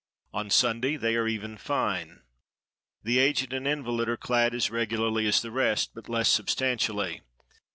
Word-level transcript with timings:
On 0.33 0.49
Sunday 0.49 0.95
they 0.97 1.15
are 1.15 1.27
even 1.27 1.57
fine. 1.57 2.23
The 3.03 3.19
aged 3.19 3.53
and 3.53 3.67
invalid 3.67 4.09
are 4.09 4.17
clad 4.17 4.55
as 4.55 4.71
regularly 4.71 5.27
as 5.27 5.43
the 5.43 5.51
rest, 5.51 5.91
but 5.93 6.09
less 6.09 6.29
substantially. 6.29 7.21